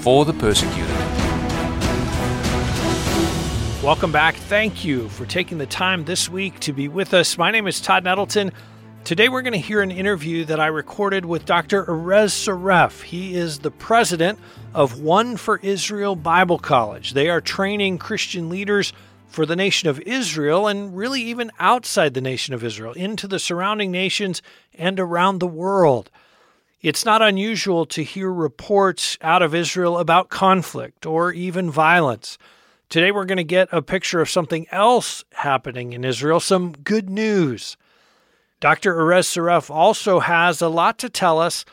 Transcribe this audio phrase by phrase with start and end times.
[0.00, 0.96] for the persecuted.
[3.82, 4.34] Welcome back.
[4.34, 7.38] Thank you for taking the time this week to be with us.
[7.38, 8.52] My name is Todd Nettleton.
[9.04, 11.84] Today we're going to hear an interview that I recorded with Dr.
[11.84, 13.02] Erez Soref.
[13.02, 14.40] He is the president
[14.74, 17.12] of One for Israel Bible College.
[17.12, 18.92] They are training Christian leaders
[19.28, 23.38] for the nation of Israel and really even outside the nation of Israel, into the
[23.38, 24.42] surrounding nations
[24.74, 26.10] and around the world.
[26.86, 32.38] It's not unusual to hear reports out of Israel about conflict or even violence.
[32.88, 37.10] Today, we're going to get a picture of something else happening in Israel, some good
[37.10, 37.76] news.
[38.60, 38.94] Dr.
[38.94, 41.64] Erez Soref also has a lot to tell us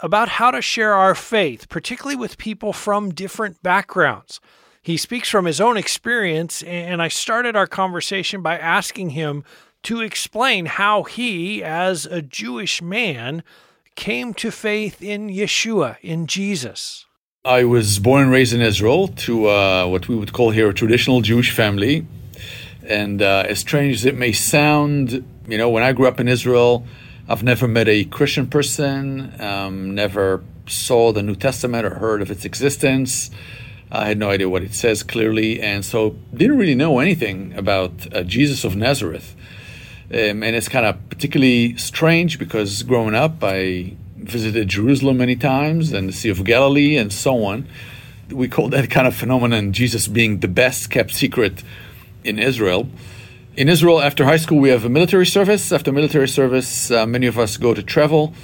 [0.00, 4.40] about how to share our faith, particularly with people from different backgrounds.
[4.80, 9.44] He speaks from his own experience, and I started our conversation by asking him
[9.82, 13.42] to explain how he, as a Jewish man,
[13.94, 17.06] came to faith in Yeshua, in Jesus.
[17.44, 20.74] I was born and raised in Israel to uh, what we would call here a
[20.74, 22.06] traditional Jewish family.
[22.86, 26.28] And uh, as strange as it may sound, you know, when I grew up in
[26.28, 26.86] Israel,
[27.28, 32.30] I've never met a Christian person, um, never saw the New Testament or heard of
[32.30, 33.30] its existence.
[33.90, 37.92] I had no idea what it says clearly, and so didn't really know anything about
[38.14, 39.36] uh, Jesus of Nazareth.
[40.12, 45.90] Um, and it's kind of particularly strange because growing up, I visited Jerusalem many times
[45.92, 47.66] and the Sea of Galilee and so on.
[48.30, 51.62] We call that kind of phenomenon Jesus being the best kept secret
[52.24, 52.88] in Israel.
[53.56, 55.72] In Israel, after high school, we have a military service.
[55.72, 58.34] After military service, uh, many of us go to travel.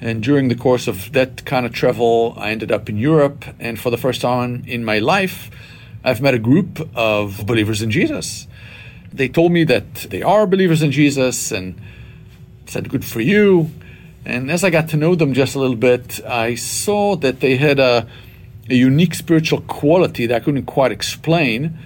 [0.00, 3.44] And during the course of that kind of travel, I ended up in Europe.
[3.58, 5.50] And for the first time in my life,
[6.02, 8.46] I've met a group of believers in Jesus.
[9.12, 11.80] They told me that they are believers in Jesus and
[12.66, 13.70] said, Good for you.
[14.24, 17.56] And as I got to know them just a little bit, I saw that they
[17.56, 18.06] had a,
[18.68, 21.78] a unique spiritual quality that I couldn't quite explain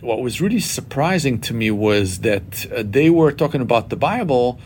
[0.00, 4.60] what was really surprising to me was that uh, they were talking about the Bible,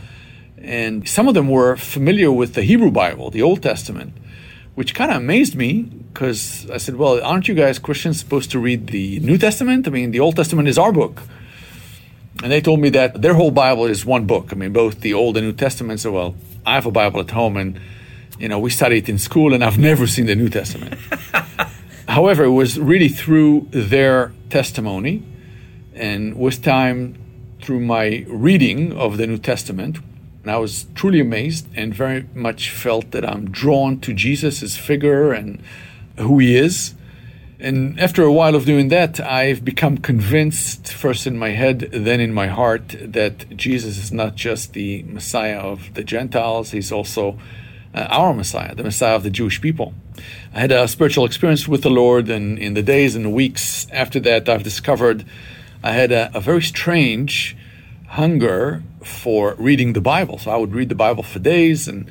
[0.59, 4.13] and some of them were familiar with the Hebrew Bible, the Old Testament,
[4.75, 8.59] which kind of amazed me because I said, Well, aren't you guys Christians supposed to
[8.59, 9.87] read the New Testament?
[9.89, 11.23] I mean, the Old Testament is our book.
[12.43, 14.53] And they told me that their whole Bible is one book.
[14.53, 16.01] I mean, both the Old and New Testament.
[16.01, 16.35] So, well,
[16.65, 17.81] I have a Bible at home, and
[18.39, 20.95] you know, we studied it in school, and I've never seen the New Testament.
[22.09, 25.23] However, it was really through their testimony
[25.95, 27.17] and with time
[27.63, 29.99] through my reading of the New Testament.
[30.43, 35.33] And I was truly amazed and very much felt that I'm drawn to Jesus' figure
[35.33, 35.63] and
[36.19, 36.95] who he is.
[37.63, 42.19] And after a while of doing that, I've become convinced, first in my head, then
[42.19, 47.39] in my heart, that Jesus is not just the Messiah of the Gentiles, he's also
[47.95, 49.95] uh, our Messiah, the Messiah of the Jewish people.
[50.53, 54.19] I had a spiritual experience with the Lord, and in the days and weeks after
[54.19, 55.25] that, I've discovered
[55.85, 57.57] I had a, a very strange
[58.09, 60.39] hunger for reading the Bible.
[60.39, 62.11] So I would read the Bible for days and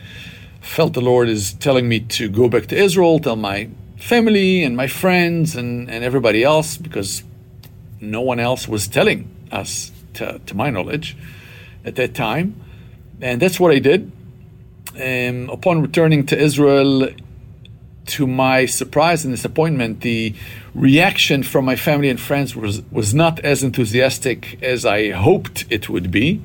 [0.61, 3.69] felt the Lord is telling me to go back to Israel, tell my
[4.01, 7.23] family and my friends and, and everybody else, because
[7.99, 11.15] no one else was telling us, to, to my knowledge,
[11.85, 12.55] at that time.
[13.21, 14.11] And that's what I did.
[14.95, 17.09] And upon returning to Israel,
[18.07, 20.33] to my surprise and disappointment, the
[20.73, 25.87] reaction from my family and friends was, was not as enthusiastic as I hoped it
[25.87, 26.41] would be.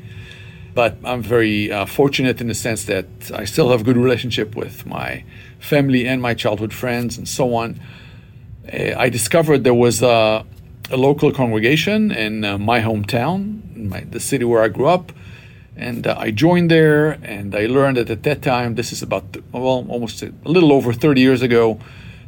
[0.77, 4.85] But I'm very uh, fortunate in the sense that I still have good relationship with
[4.85, 5.25] my
[5.59, 7.81] family and my childhood friends and so on.
[8.71, 10.45] Uh, I discovered there was a,
[10.91, 15.13] a local congregation in uh, my hometown, my, the city where I grew up,
[15.77, 19.25] and uh, I joined there, and I learned that at that time, this is about,
[19.53, 21.81] well, almost a, a little over 30 years ago,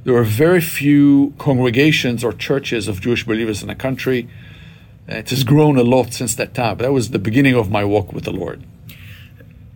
[0.04, 4.26] there were very few congregations or churches of Jewish believers in the country.
[5.08, 6.76] It has grown a lot since that time.
[6.76, 8.62] But that was the beginning of my walk with the Lord.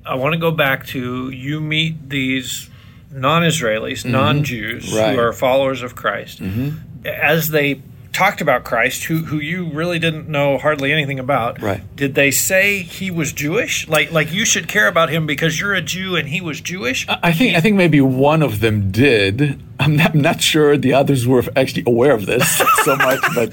[0.05, 2.69] I want to go back to you meet these
[3.11, 4.13] non Israelis, mm-hmm.
[4.13, 5.15] non Jews, right.
[5.15, 6.43] who are followers of Christ.
[6.43, 7.07] Mm-hmm.
[7.07, 7.81] As they
[8.13, 11.81] talked about Christ, who who you really didn't know hardly anything about, Right.
[11.97, 13.89] did they say he was Jewish?
[13.89, 17.07] Like like you should care about him because you're a Jew and he was Jewish?
[17.09, 19.63] I think I think maybe one of them did.
[19.81, 23.53] I'm not, I'm not sure the others were actually aware of this so much, but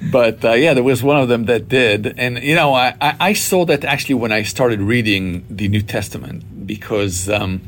[0.00, 2.18] but uh, yeah, there was one of them that did.
[2.18, 6.66] And you know, I, I, saw that actually when I started reading the New Testament
[6.66, 7.28] because.
[7.28, 7.62] Um,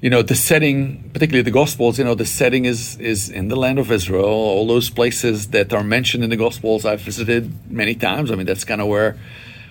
[0.00, 1.98] you know the setting, particularly the Gospels.
[1.98, 4.24] You know the setting is is in the land of Israel.
[4.26, 8.30] All those places that are mentioned in the Gospels, I've visited many times.
[8.30, 9.18] I mean, that's kind of where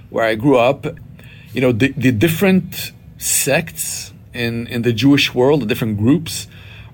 [0.10, 0.86] where I grew up.
[1.54, 6.48] You know the the different sects in in the Jewish world, the different groups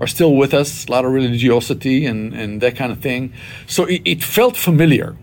[0.04, 0.86] are still with us.
[0.86, 3.34] A lot of religiosity and and that kind of thing.
[3.68, 5.16] So it, it felt familiar.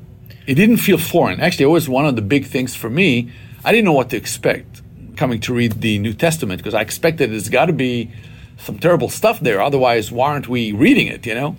[0.46, 1.40] It didn't feel foreign.
[1.40, 3.30] Actually, it was one of the big things for me.
[3.64, 4.82] I didn't know what to expect
[5.16, 8.10] coming to read the New Testament because I expected there's got to be
[8.56, 9.60] some terrible stuff there.
[9.60, 11.26] Otherwise, why aren't we reading it?
[11.26, 11.56] You know.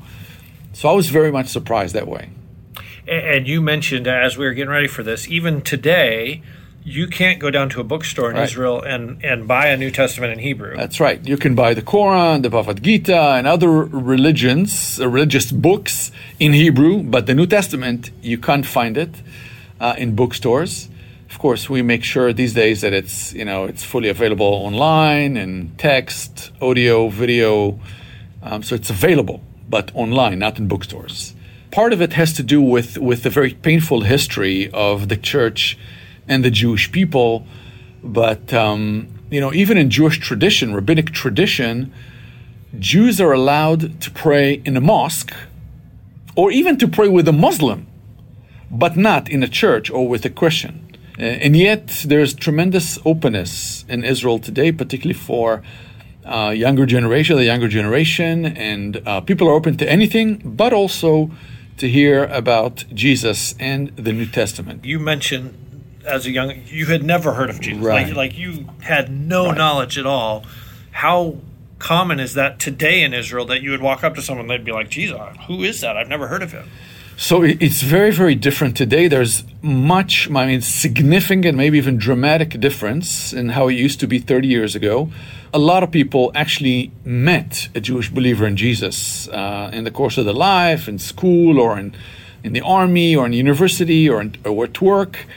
[0.73, 2.29] So I was very much surprised that way.
[3.07, 6.41] And you mentioned as we were getting ready for this, even today,
[6.83, 8.45] you can't go down to a bookstore in Right.
[8.45, 10.75] Israel and, and buy a New Testament in Hebrew.
[10.75, 11.25] That's right.
[11.25, 16.53] You can buy the Quran, the Bhagavad Gita, and other religions, uh, religious books in
[16.53, 19.13] Hebrew, but the New Testament you can't find it
[19.79, 20.89] uh, in bookstores.
[21.29, 25.37] Of course, we make sure these days that it's you know it's fully available online
[25.37, 27.79] and text, audio, video,
[28.43, 31.33] um, so it's available, but online, not in bookstores.
[31.71, 35.77] Part of it has to do with with the very painful history of the church
[36.31, 37.45] and the Jewish people,
[38.01, 41.93] but um, you know even in Jewish tradition, rabbinic tradition,
[42.79, 45.33] Jews are allowed to pray in a mosque,
[46.35, 47.85] or even to pray with a Muslim,
[48.83, 50.73] but not in a church or with a Christian.
[51.19, 55.61] Uh, and yet, there's tremendous openness in Israel today, particularly for
[56.25, 61.29] uh, younger generation, the younger generation, and uh, people are open to anything, but also
[61.77, 64.85] to hear about Jesus and the New Testament.
[64.85, 65.70] you mentioned
[66.05, 67.83] as a young you had never heard of Jesus.
[67.83, 68.07] Right.
[68.07, 69.57] Like like you had no Right.
[69.57, 70.45] knowledge at all.
[70.91, 71.37] How
[71.79, 74.71] common is that today in Israel that you would walk up to someone they'd be
[74.71, 75.17] like, "Jesus,
[75.47, 75.97] who is that?
[75.97, 76.65] I've never heard of him."
[77.17, 79.07] So it's very, very different today.
[79.07, 84.17] There's much, I mean, significant, maybe even dramatic difference in how it used to be
[84.17, 85.11] 30 years ago.
[85.53, 90.17] A lot of people actually met a Jewish believer in Jesus uh, in the course
[90.17, 91.93] of their life, in school, or in,
[92.43, 95.27] in the army, or in university, or, in, or at work.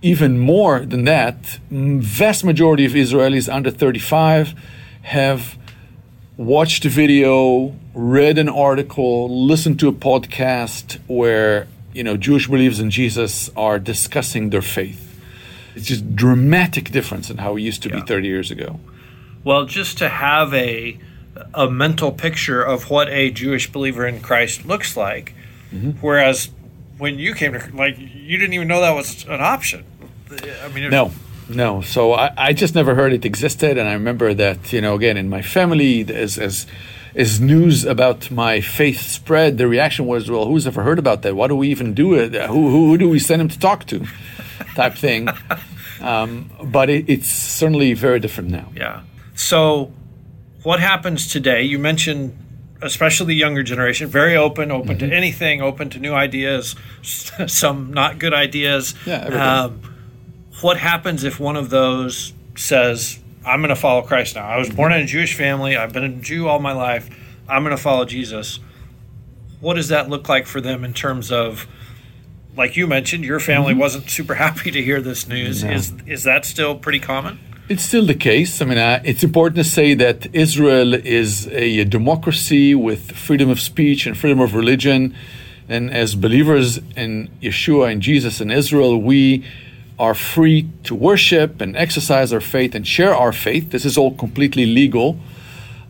[0.00, 4.54] Even more than that, vast majority of Israelis under 35
[5.02, 5.58] have
[6.36, 12.78] watched a video, read an article, listened to a podcast where you know Jewish believers
[12.78, 15.04] in Jesus are discussing their faith.
[15.74, 17.96] It's just dramatic difference in how it used to Yeah.
[17.96, 18.78] be 30 years ago.
[19.42, 20.96] Well, just to have a
[21.54, 25.34] a mental picture of what a Jewish believer in Christ looks like,
[25.74, 25.90] Mm-hmm.
[26.00, 26.50] whereas
[26.98, 29.84] when you came to like you didn't even know that was an option.
[30.64, 31.12] I mean, No,
[31.48, 31.80] no.
[31.82, 35.16] So I, I just never heard it existed, and I remember that you know again
[35.16, 36.66] in my family as as
[37.14, 41.34] as news about my faith spread, the reaction was, "Well, who's ever heard about that?
[41.34, 42.34] Why do we even do it?
[42.34, 44.06] Who who, who do we send him to talk to?"
[44.74, 45.28] Type thing.
[46.00, 48.68] Um, but it, it's certainly very different now.
[48.72, 49.00] Yeah.
[49.34, 49.90] So,
[50.62, 51.62] what happens today?
[51.64, 52.38] You mentioned,
[52.80, 55.08] especially the younger generation, very open, open Mm-hmm.
[55.10, 56.76] to anything, open to new ideas,
[57.48, 58.94] some not good ideas.
[59.06, 59.24] Yeah.
[59.64, 59.80] Um,
[60.60, 64.46] what happens if one of those says, "I'm going to follow Christ now.
[64.46, 65.76] I was born in a Jewish family.
[65.76, 67.08] I've been a Jew all my life.
[67.48, 68.60] I'm going to follow Jesus."
[69.60, 71.66] What does that look like for them in terms of?
[72.56, 75.62] Like you mentioned, your family wasn't super happy to hear this news.
[75.62, 75.68] Mm-hmm.
[75.68, 75.76] No.
[75.76, 77.38] Is is that still pretty common?
[77.68, 78.62] It's still the case.
[78.62, 83.60] I mean, uh, it's important to say that Israel is a, democracy with freedom of
[83.60, 85.14] speech and freedom of religion.
[85.68, 89.44] And as believers in Yeshua and Jesus in Israel, we
[89.98, 93.70] are free to worship and exercise our faith and share our faith.
[93.70, 95.18] This is all completely legal.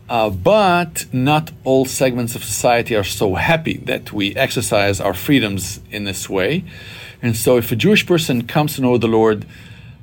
[0.09, 5.79] Uh, but not all segments of society are so happy that we exercise our freedoms
[5.91, 6.63] in this way.
[7.21, 9.45] And so, if a Jewish person comes to know the Lord,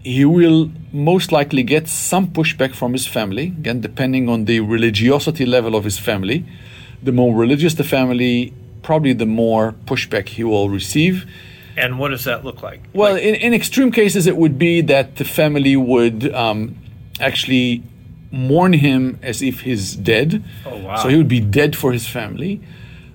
[0.04, 5.44] he will most likely get some pushback from his family, again, depending on the religiosity
[5.44, 6.44] level of his family.
[7.02, 11.26] The more religious the family, probably the more pushback he will receive.
[11.76, 12.80] And what does that look like?
[12.94, 16.76] Well, Like- in, in extreme cases, it would be that the family would um,
[17.20, 17.82] actually
[18.30, 20.42] mourn him as if he's dead.
[20.64, 20.96] Oh, wow.
[20.96, 22.60] So he would be dead for his family.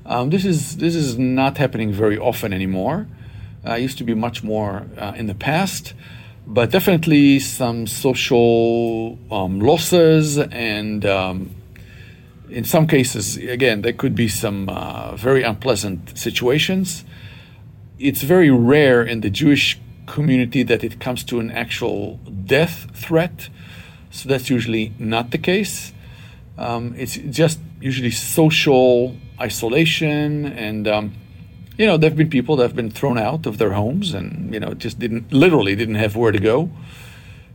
[0.06, 3.08] Um, this is this is not happening very often anymore.
[3.66, 5.94] Uh, it used to be much more uh, in the past,
[6.48, 11.52] but definitely some social um, losses and um,
[12.50, 17.06] in some cases, again, there could be some uh, very unpleasant situations.
[18.02, 23.50] It's very rare in the Jewish community that it comes to an actual death threat.
[24.10, 25.94] So that's usually not the case.
[26.58, 31.14] Um, it's just usually social isolation, and um,
[31.78, 34.54] you know, there have been people that have been thrown out of their homes, and
[34.54, 36.70] you know, just didn't literally didn't have where to go.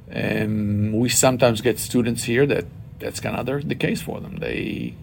[0.09, 2.65] And we sometimes get students here that
[2.99, 4.37] that's kind of the case for them.
[4.37, 4.95] They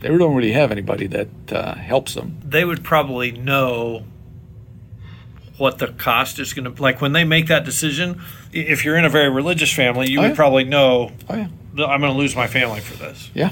[0.00, 2.38] they don't really have anybody that uh, helps them.
[2.44, 4.04] They would probably know
[5.56, 8.20] what the cost is going to like when they make that decision.
[8.52, 10.34] If you're in a very religious family, you oh, would yeah.
[10.34, 11.12] probably know.
[11.28, 11.48] Oh yeah,
[11.84, 13.30] I'm going to lose my family for this.
[13.34, 13.50] Yeah,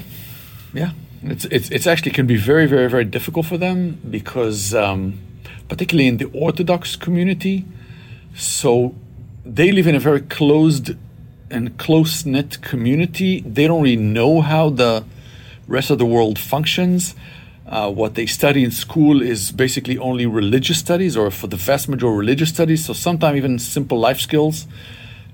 [0.73, 0.91] yeah.
[1.23, 5.19] It's it's it's actually can be very very very difficult for them because um,
[5.69, 7.65] particularly in the Orthodox community,
[8.35, 8.93] so
[9.45, 10.95] they live in a very closed
[11.49, 13.41] and close knit community.
[13.41, 15.05] They don't really know how the
[15.67, 17.15] rest of the world functions.
[17.65, 21.87] Uh, what they study in school is basically only religious studies, or for the vast
[21.87, 22.85] majority, religious studies.
[22.85, 24.67] So sometimes even simple life skills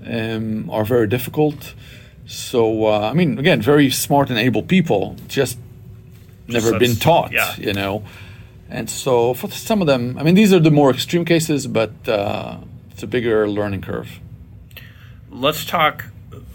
[0.05, 1.73] um, are very difficult.
[2.27, 5.57] So uh, I mean, again, very smart and able people, just
[6.47, 7.55] never been taught, yeah.
[7.57, 8.03] you know.
[8.69, 12.07] And so for some of them, I mean, these are the more extreme cases, but
[12.07, 12.57] uh,
[12.91, 14.19] it's a bigger learning curve.
[15.31, 16.05] Let's talk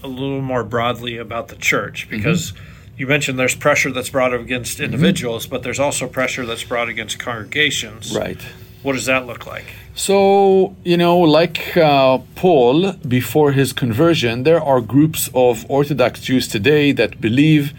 [0.05, 2.53] a little more broadly about the church because.
[2.53, 4.85] Mm-hmm you mentioned there's pressure that's brought against mm-hmm.
[4.85, 5.55] individuals, mm-hmm.
[5.55, 8.17] but there's also pressure that's brought against congregations.
[8.17, 8.41] Right.
[8.83, 9.65] What does that look like?
[9.95, 16.49] So, you know, like uh, Paul before his conversion, there are groups of Orthodox Jews
[16.49, 17.73] today that believe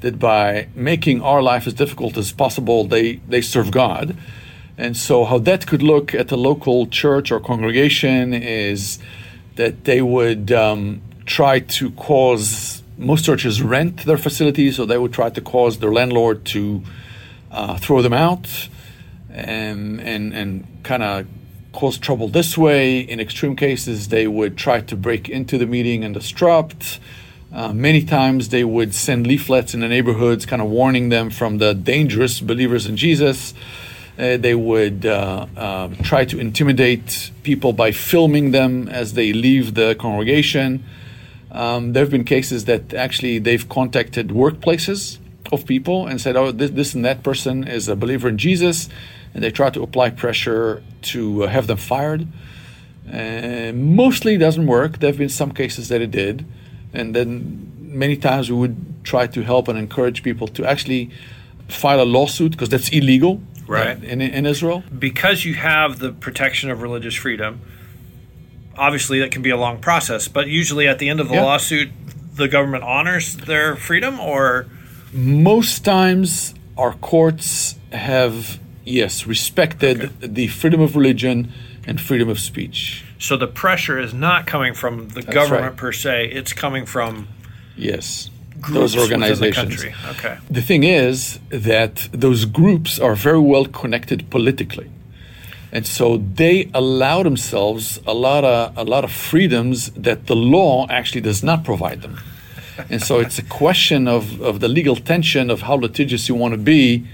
[0.00, 4.16] that by making our life as difficult as possible, they, they serve God.
[4.76, 8.98] And so, how that could look at a local church or congregation is
[9.56, 15.12] that they would um, try to cause most churches rent their facilities, so they would
[15.12, 16.82] try to cause their landlord to
[17.50, 18.68] uh, throw them out
[19.30, 21.26] and and, and kind of
[21.72, 23.00] cause trouble this way.
[23.00, 27.00] In extreme cases, they would try to break into the meeting and disrupt.
[27.52, 31.58] Uh, many times they would send leaflets in the neighborhoods, kind of warning them from
[31.58, 33.54] the dangerous believers in Jesus.
[34.18, 39.74] Uh, they would uh, uh, try to intimidate people by filming them as they leave
[39.74, 40.84] the congregation.
[41.52, 45.18] Um, there have been cases that actually they've contacted workplaces
[45.52, 48.88] of people and said, "Oh, this, this and that person is a believer in Jesus,"
[49.34, 52.26] and they try to apply pressure to uh, have them fired.
[53.12, 55.00] Uh, mostly it doesn't work.
[55.00, 56.46] There have been some cases that it did,
[56.92, 61.10] and then many times we would try to help and encourage people to actually
[61.68, 64.02] file a lawsuit because that's illegal, right?
[64.04, 67.60] In, in Israel, because you have the protection of religious freedom
[68.76, 71.44] obviously that can be a long process, but usually at the end of the yeah.
[71.44, 71.90] lawsuit,
[72.34, 74.66] the government honors their freedom or?
[75.12, 80.26] Most times our courts have yes respected okay.
[80.26, 81.52] the freedom of religion
[81.86, 83.04] and freedom of speech.
[83.18, 85.76] So the pressure is not coming from the That's government right.
[85.76, 87.28] per se it's coming from
[87.76, 88.30] yes.
[88.70, 89.82] those organizations.
[89.82, 90.38] the okay.
[90.50, 94.88] The thing is that those groups are very well connected politically
[95.72, 100.86] and so they allow themselves a lot of a lot of freedoms that the law
[100.90, 102.18] actually does not provide them.
[102.90, 106.52] and so it's a question of, of the legal tension of how litigious you want
[106.52, 107.06] to be.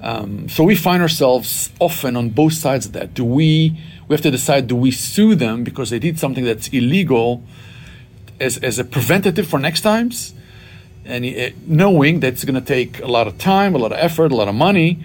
[0.00, 3.14] Um, so we find ourselves often on both sides of that.
[3.14, 6.68] Do we we have to decide do we sue them because they did something that's
[6.68, 7.42] illegal
[8.38, 10.34] as, as a preventative for next times,
[11.06, 13.98] and it, knowing that it's going to take a lot of time, a lot of
[13.98, 15.02] effort, a lot of money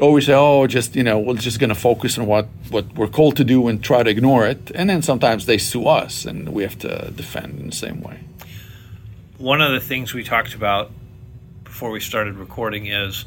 [0.00, 3.08] always say, "Oh, just you know, we're just going to focus on what what we're
[3.08, 6.50] called to do and try to ignore it." And then sometimes they sue us, and
[6.50, 8.20] we have to defend in the same way.
[9.38, 10.90] One of the things we talked about
[11.64, 13.24] before we started recording is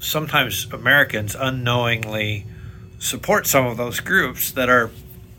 [0.00, 2.46] sometimes Americans unknowingly
[2.98, 4.90] support some of those groups that are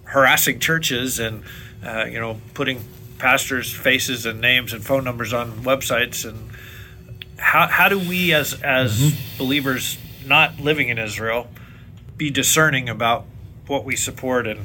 [0.05, 1.43] harassing churches and
[1.85, 2.79] uh, you know putting
[3.17, 6.51] pastors' faces and names and phone numbers on websites and
[7.37, 9.37] how, how do we as as mm-hmm.
[9.37, 11.47] believers not living in Israel
[12.17, 13.25] be discerning about
[13.67, 14.61] what we support and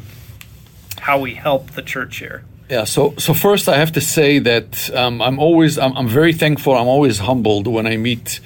[1.01, 2.45] how we help the church here?
[2.69, 6.35] Yeah, so so first I have to say that um, I'm always I'm, I'm, very
[6.35, 6.75] thankful.
[6.75, 8.41] I'm always humbled when I meet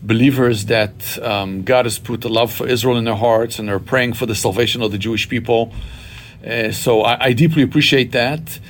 [0.00, 3.80] believers that um, God has put a love for Israel in their hearts and they're
[3.80, 5.72] praying for the salvation of the Jewish people.
[6.46, 8.60] Uh, so I, I, deeply appreciate that.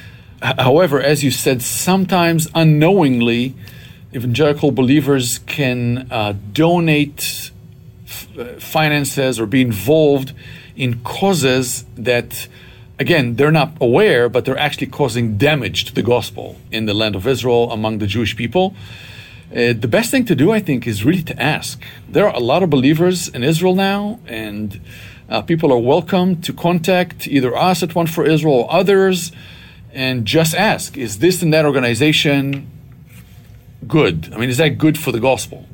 [0.41, 3.55] However, as you said, sometimes unknowingly,
[4.15, 7.21] evangelical believers can uh, donate
[8.59, 10.33] finances or be involved
[10.77, 12.49] in causes that
[12.99, 17.15] again they're not aware but they're actually causing damage to the gospel in the land
[17.17, 18.75] of israel among the jewish people
[19.55, 21.81] Uh, the best thing to do, I think, is really to ask.
[22.09, 24.81] There are a lot of believers in Israel now, and
[25.29, 29.31] uh, people are welcome to contact either us at One for Israel or others
[29.93, 32.67] and just ask is this and that organization
[33.87, 34.33] good?
[34.35, 35.67] I mean, is that good for the gospel?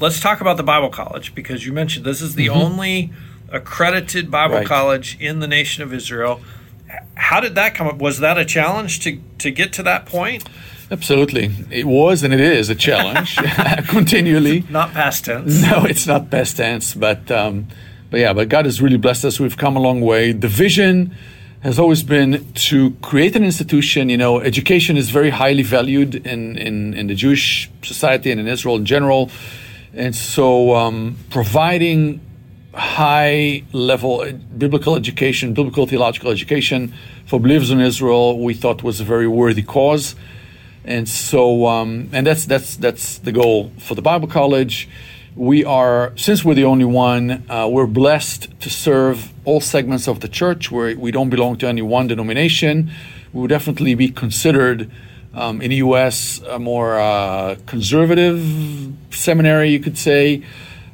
[0.00, 2.58] Let's talk about the Bible College because you mentioned this is the mm-hmm.
[2.58, 3.12] only
[3.50, 4.66] accredited Bible right.
[4.66, 6.40] college in the nation of Israel.
[7.16, 7.98] How did that come up?
[7.98, 10.48] Was that a challenge to, to get to that point?
[10.90, 11.50] Absolutely.
[11.70, 13.36] It was and it is a challenge
[13.88, 14.64] continually.
[14.70, 15.60] Not past tense.
[15.60, 16.94] No, it's not past tense.
[16.94, 17.68] But, um,
[18.10, 19.38] but yeah, but God has really blessed us.
[19.38, 20.32] We've come a long way.
[20.32, 21.14] The vision
[21.60, 24.08] has always been to create an institution.
[24.08, 28.48] You know, education is very highly valued in, in, in the Jewish society and in
[28.48, 29.30] Israel in general.
[29.94, 32.20] And so um, providing
[32.74, 34.24] high level
[34.56, 36.94] biblical education, biblical theological education
[37.26, 40.14] for believers in Israel, we thought was a very worthy cause
[40.84, 44.88] and so um, and that's that's that's the goal for the Bible College.
[45.36, 50.20] We are since we're the only one, uh, we're blessed to serve all segments of
[50.20, 50.70] the church.
[50.70, 52.90] Where we don't belong to any one denomination.
[53.32, 54.90] We would definitely be considered
[55.34, 56.40] um, in the U.S.
[56.40, 60.42] a more uh, conservative seminary, you could say,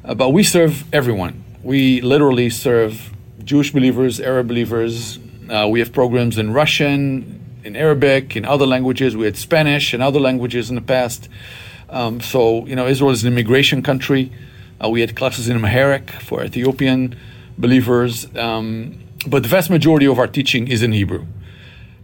[0.03, 1.43] uh, but we serve everyone.
[1.63, 3.11] We literally serve
[3.43, 5.19] Jewish believers, Arab believers.
[5.49, 9.17] Uh, we have programs in Russian, in Arabic, in other languages.
[9.17, 11.29] We had Spanish and other languages in the past.
[11.89, 14.31] Um, so, you know, Israel is an immigration country.
[14.83, 17.17] Uh, we had classes in Amharic for Ethiopian
[17.57, 18.27] believers.
[18.35, 21.25] Um, but the vast majority of our teaching is in Hebrew.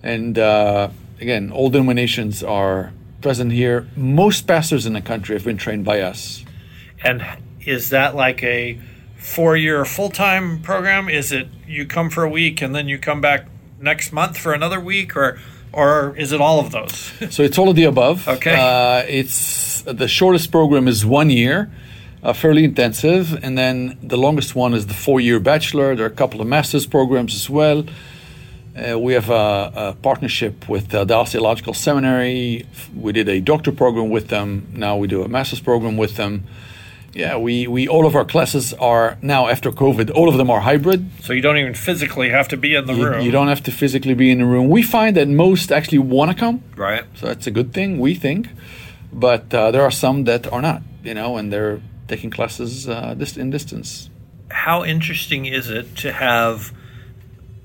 [0.02, 0.90] And uh,
[1.20, 3.88] again, all denominations are present here.
[3.96, 6.44] Most pastors in the country have been trained by us.
[7.04, 7.26] And
[7.66, 8.80] is that like a
[9.16, 11.10] four year full time program?
[11.10, 13.48] Is it you come for a week and then you come back
[13.80, 15.16] next month for another week?
[15.16, 15.40] Or
[15.72, 17.12] or is it all of those?
[17.32, 18.28] so it's all of the above.
[18.28, 18.56] Okay.
[18.56, 21.72] Uh, it's the shortest program is one year,
[22.22, 25.96] uh, fairly intensive, and then the longest one is the four-year bachelor.
[25.96, 27.84] There are a couple of master's programs as well.
[28.76, 32.66] Uh, we have a, a, partnership with uh, Dallas Theological Seminary.
[32.96, 34.68] We did a doctor program with them.
[34.74, 36.46] Now we do a master's program with them.
[37.14, 40.62] Yeah, we, we all of our classes are now after COVID, all of them are
[40.62, 41.12] hybrid.
[41.22, 43.22] So you don't even physically have to be in the you, room.
[43.22, 44.70] You don't have to physically be in the room.
[44.70, 46.64] We find that most actually want to come.
[46.76, 47.04] Right.
[47.16, 48.50] So that's a good thing, we think.
[49.12, 53.16] But uh, there are some that are not, you know, and they're taking classes uh,
[53.38, 54.10] in distance.
[54.50, 56.74] How interesting is it to have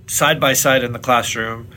[0.08, 1.68] side by side in the classroom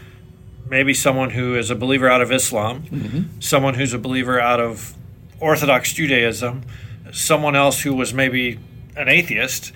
[0.72, 3.41] maybe someone who is a believer out of Islam, mm-hmm.
[3.41, 4.96] someone who's a believer out of
[5.41, 6.63] Orthodox Judaism,
[7.12, 8.58] someone else who was maybe
[8.96, 9.74] an atheist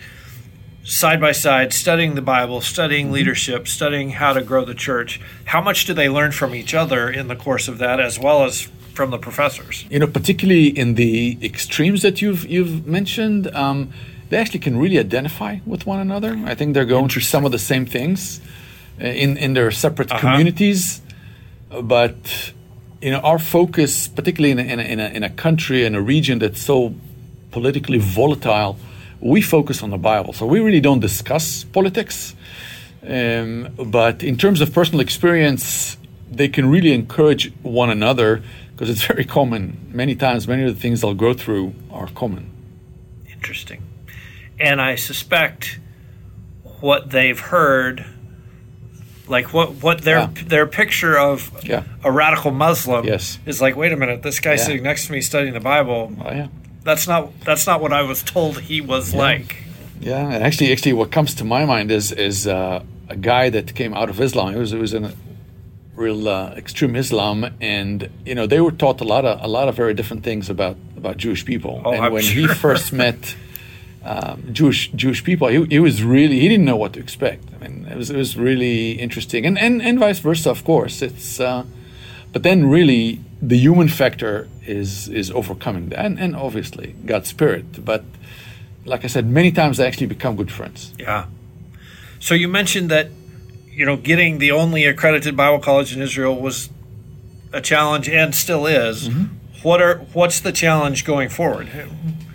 [0.86, 3.15] side by side studying the bible studying mm-hmm.
[3.15, 7.10] leadership studying how to grow the church how much do they learn from each other
[7.10, 10.94] in the course of that as well as from the professors you know particularly in
[10.94, 13.91] the extremes that you've you've mentioned um,
[14.30, 17.52] they actually can really identify with one another i think they're going through some of
[17.52, 18.42] the same things
[19.02, 20.22] uh, in in their separate uh-huh.
[20.22, 21.02] communities
[21.84, 22.54] but
[23.02, 25.96] you know our focus particularly in a, in a, in a, in a country and
[25.96, 26.94] a region that's so
[27.56, 28.76] politically volatile,
[29.22, 30.34] we focus on the Bible.
[30.34, 32.36] So we really don't discuss politics.
[33.18, 35.96] Um, but in terms of personal experience,
[36.30, 39.62] they can really encourage one another because it's very common.
[39.94, 42.52] Many times, many of the things they'll go through are common.
[43.32, 43.82] Interesting.
[44.60, 45.80] And I suspect
[46.80, 48.06] what they've heard
[49.28, 50.30] like what what their yeah.
[50.46, 51.84] their picture of yeah.
[52.04, 53.39] a radical Muslim yes.
[53.46, 53.76] is like.
[53.76, 54.58] Wait a minute, this guy yeah.
[54.58, 56.15] sitting next to me studying the Bible.
[56.22, 56.48] Oh, yeah
[56.86, 59.58] that's not that's not what I was told he was like.
[60.00, 63.94] Yeah, actually, actually, what comes to my mind is is uh, a guy that came
[63.94, 64.54] out of Islam.
[64.54, 65.13] He was it was in a
[65.96, 69.68] real uh, extreme Islam, and you know they were taught a lot of a lot
[69.68, 71.82] of very different things about about Jewish people.
[71.84, 72.48] Oh, and I'm when sure.
[72.48, 73.36] he first met
[74.06, 77.44] um, Jewish Jewish people, he, he was really he didn't know what to expect.
[77.56, 81.02] I mean, it was it was really interesting, and and, and vice versa, of course.
[81.02, 81.65] It's uh,
[82.32, 87.84] but then really the human factor is is overcoming that, and, and obviously God's spirit.
[87.84, 88.04] But
[88.86, 90.94] like I said, many times they actually become good friends.
[91.00, 91.26] Yeah.
[92.20, 93.10] So you mentioned that
[93.72, 96.70] you know getting the only accredited Bible college in Israel was
[97.52, 99.10] a challenge and still is.
[99.10, 99.24] Mm-hmm.
[99.63, 101.70] What are what's the challenge going forward?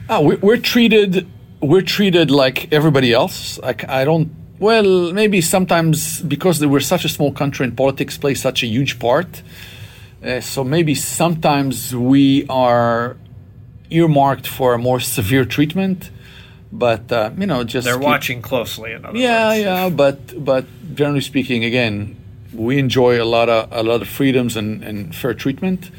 [0.09, 1.28] Oh, we, we're treated
[1.60, 3.58] we're treated like everybody else.
[3.58, 4.30] Like I don't.
[4.58, 8.98] Well, maybe sometimes because we're such a small country and politics play such a huge
[8.98, 9.42] part
[10.22, 13.16] uh, so maybe sometimes we are
[13.88, 16.10] earmarked for a more severe treatment,
[16.70, 18.92] but uh, you know, just they're keep, watching closely.
[18.92, 19.60] In other yeah, words.
[19.60, 22.16] yeah, but but generally speaking, again,
[22.52, 25.90] we enjoy a lot of a lot of freedoms and, and fair treatment.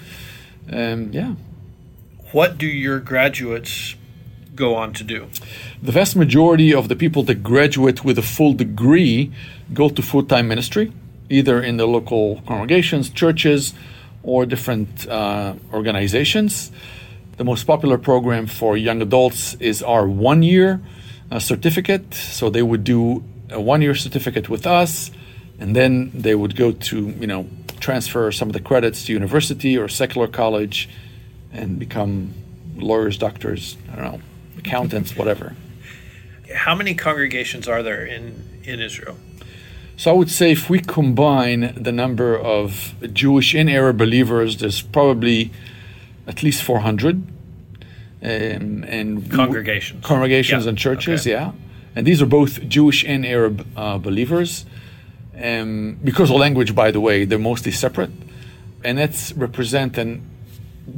[0.71, 1.33] Um, yeah.
[2.31, 3.95] What do your graduates
[4.55, 5.27] go on to do?
[5.81, 9.31] The vast majority of the people that graduate with a full degree
[9.73, 10.91] go to full time ministry,
[11.29, 13.73] either in the local congregations, churches,
[14.23, 16.71] or different uh, organizations.
[17.37, 20.81] The most popular program for young adults is our one year
[21.31, 22.13] uh, certificate.
[22.13, 25.11] So they would do a one year certificate with us,
[25.59, 27.47] and then they would go to, you know,
[27.79, 30.87] transfer some of the credits to university or secular college
[31.51, 32.33] and become
[32.75, 34.21] lawyers, doctors, I don't know,
[34.61, 35.55] accountants, whatever.
[36.53, 39.17] How many congregations are there in, in Israel?
[40.01, 44.81] So I would say if we combine the number of Jewish and Arab believers, there's
[44.81, 45.51] probably
[46.27, 47.15] at least 400.
[48.23, 50.69] Um, and congregations, congregations yeah.
[50.69, 51.31] and churches, okay.
[51.31, 51.51] yeah.
[51.95, 54.65] And these are both Jewish and Arab uh, believers.
[55.43, 58.11] Um, because of language, by the way, they're mostly separate,
[58.83, 60.21] and that's represent an,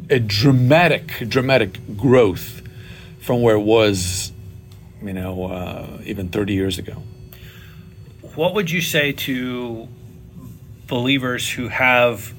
[0.10, 2.62] a dramatic, dramatic growth
[3.24, 4.34] from where it was,
[5.02, 7.02] you know, uh, even 30 years ago.
[8.36, 9.88] What would you say to
[10.88, 12.34] believers who have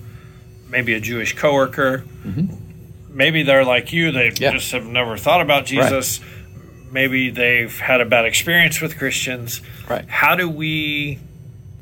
[0.68, 2.04] maybe a Jewish coworker?
[2.22, 3.16] Mm-hmm.
[3.16, 4.52] Maybe they're like you; they yeah.
[4.52, 6.20] just have never thought about Jesus.
[6.20, 6.92] Right.
[6.92, 9.62] Maybe they've had a bad experience with Christians.
[9.88, 10.04] Right.
[10.06, 11.18] How do we,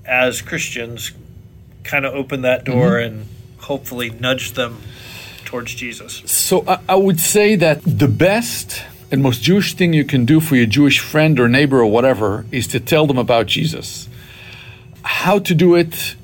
[0.04, 1.10] as Christians,
[1.82, 3.14] kind of open that door mm-hmm.
[3.14, 3.26] and
[3.58, 4.80] hopefully nudge them
[5.44, 6.22] towards Jesus?
[6.30, 10.40] So I, I would say that the best and most Jewish thing you can do
[10.40, 14.08] for your Jewish friend or neighbor or whatever is to tell them about Jesus.
[15.02, 16.16] How to do it?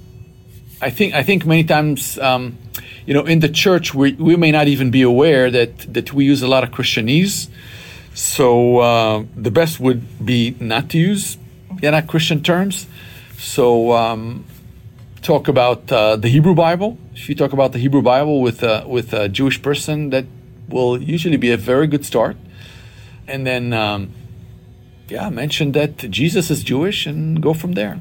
[0.81, 2.57] I think I think many times, um,
[3.05, 6.25] you know, in the church we, we may not even be aware that that we
[6.25, 7.49] use a lot of Christianese.
[8.15, 11.37] So uh, the best would be not to use
[11.83, 12.87] yeah, not Christian terms.
[13.37, 14.45] So um,
[15.21, 16.97] talk about uh, the Hebrew Bible.
[17.15, 20.25] If you talk about the Hebrew Bible with uh, with a Jewish person, that
[20.71, 22.37] will usually be a very good start
[23.29, 24.13] and then um,
[25.09, 28.01] yeah, mention that Jesus is Jewish and go from there.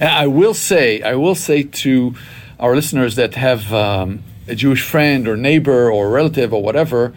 [0.00, 2.14] and I will say, I will say to
[2.58, 7.14] our listeners that have um, a Jewish friend or neighbor or relative or whatever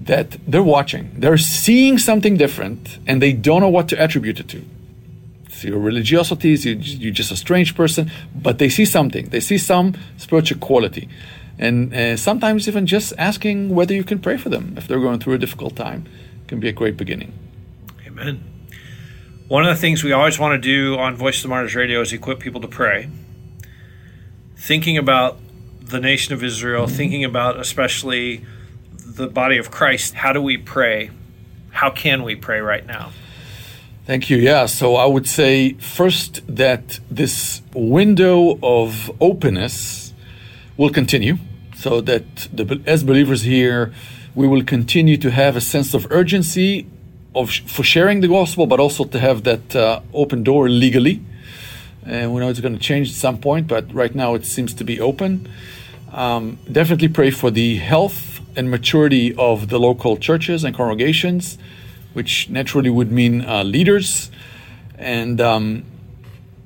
[0.00, 4.48] that they're watching, they're seeing something different, and they don't know what to attribute it
[4.48, 4.62] to.
[5.50, 9.28] So your religiosity is you're just a strange person, but they see something.
[9.30, 11.08] They see some spiritual quality
[11.58, 15.20] and uh, sometimes even just asking whether you can pray for them if they're going
[15.20, 16.04] through a difficult time
[16.46, 17.32] can be a great beginning.
[18.06, 18.42] Amen.
[19.48, 22.00] One of the things we always want to do on Voice of the Martyrs Radio
[22.00, 23.10] is equip people to pray.
[24.56, 25.38] Thinking about
[25.80, 28.44] the nation of Israel, thinking about especially
[28.92, 31.10] the body of Christ, how do we pray?
[31.70, 33.12] How can we pray right now?
[34.06, 34.36] Thank you.
[34.36, 34.66] Yeah.
[34.66, 40.12] So I would say first that this window of openness
[40.76, 41.38] will continue,
[41.74, 43.92] so that the, as believers here,
[44.34, 46.86] we will continue to have a sense of urgency
[47.34, 51.20] of for sharing the gospel, but also to have that uh, open door legally.
[52.06, 54.74] And we know it's going to change at some point, but right now it seems
[54.74, 55.48] to be open.
[56.12, 61.58] Um, definitely pray for the health and maturity of the local churches and congregations,
[62.12, 64.30] which naturally would mean uh, leaders.
[64.98, 65.84] And um,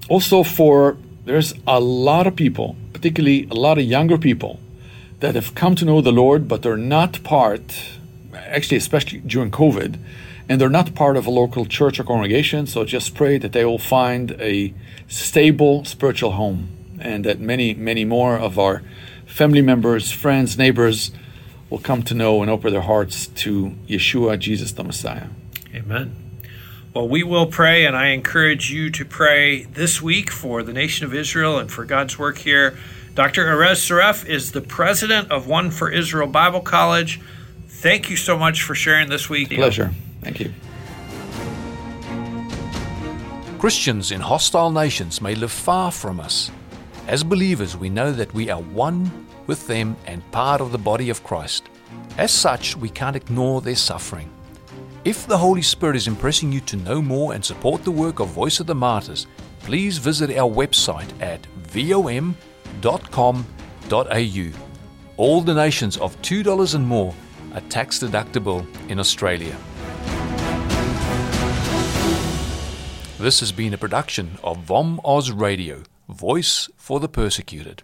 [0.08, 4.58] also for there's a lot of people, particularly a lot of younger people,
[5.20, 7.98] that have come to know the Lord, but they're not part,
[8.34, 9.98] actually, especially during COVID,
[10.48, 12.66] and they're not part of a local church or congregation.
[12.66, 14.72] So just pray that they will find a
[15.08, 16.68] stable spiritual home
[17.00, 18.82] and that many, many more of our
[19.26, 21.10] family members, friends, neighbors
[21.70, 25.26] will come to know and open their hearts to Yeshua, Jesus the Messiah.
[25.74, 26.16] Amen.
[26.94, 31.04] Well, we will pray, and I encourage you to pray this week for the nation
[31.04, 32.78] of Israel and for God's work here.
[33.18, 33.46] Dr.
[33.46, 37.20] Erez Soref is the president of One for Israel Bible College.
[37.66, 39.50] Thank you so much for sharing this week.
[39.50, 39.90] Pleasure.
[40.22, 40.52] Thank you.
[43.58, 46.52] Christians in hostile nations may live far from us.
[47.08, 51.10] As believers, we know that we are one with them and part of the body
[51.10, 51.64] of Christ.
[52.18, 54.30] As such, we can't ignore their suffering.
[55.04, 58.28] If the Holy Spirit is impressing you to know more and support the work of
[58.28, 59.26] Voice of the Martyrs,
[59.58, 62.36] please visit our website at vom.com
[62.84, 64.52] au.
[65.16, 67.14] All donations of $2 and more
[67.54, 69.56] are tax deductible in Australia.
[73.18, 77.82] This has been a production of VOM Oz Radio, Voice for the Persecuted.